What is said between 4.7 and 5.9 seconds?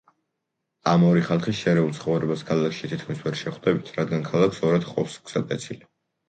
ორად ჰყოფს გზატკეცილი.